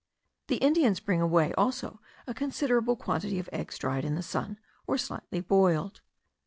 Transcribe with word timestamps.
The 0.47 0.55
Indians 0.55 0.99
bring 0.99 1.21
away 1.21 1.53
also 1.53 1.99
a 2.25 2.33
considerable 2.33 2.95
quantity 2.95 3.37
of 3.37 3.47
eggs 3.51 3.77
dried 3.77 4.03
in 4.03 4.15
the 4.15 4.23
sun, 4.23 4.57
or 4.87 4.97
slightly 4.97 5.41
boiled. 5.41 6.01